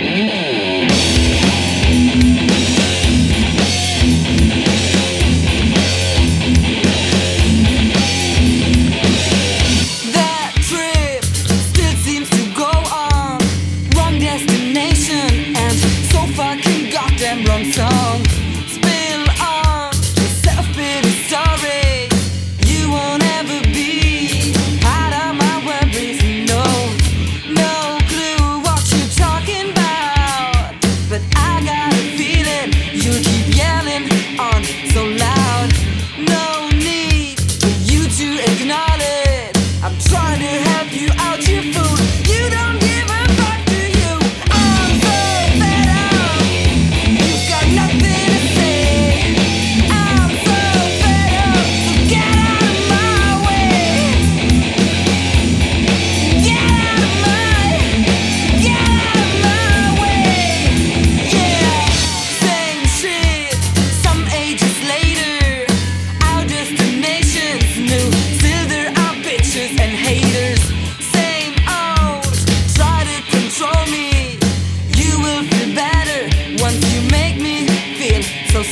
You. 0.00 0.37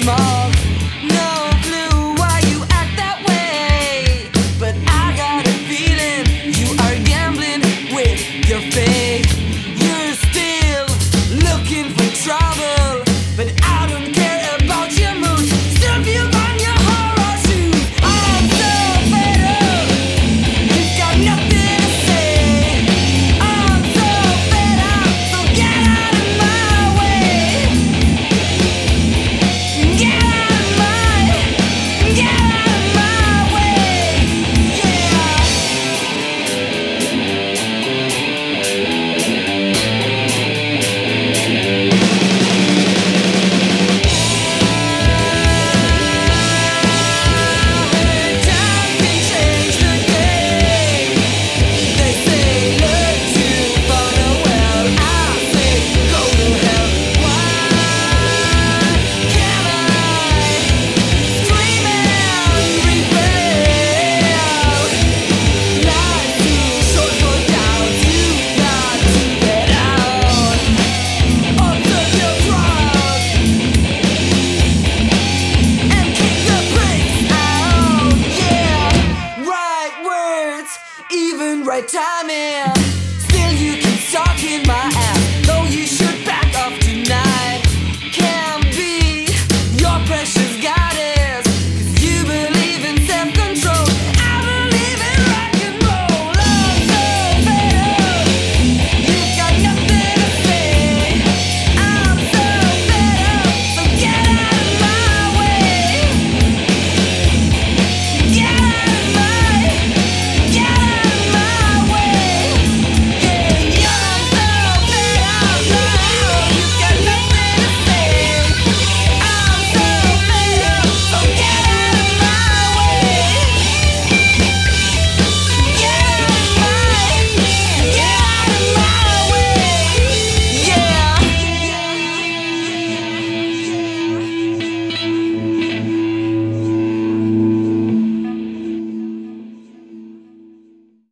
small 0.00 0.51
given 81.42 81.64
right 81.66 81.86
timing. 81.88 82.74
Still, 83.18 83.52
you 83.52 83.80
keep 83.80 84.12
talking 84.12 84.66
my 84.66 84.90
ass, 84.94 85.46
though 85.46 85.64
you 85.64 85.86
should. 85.86 86.11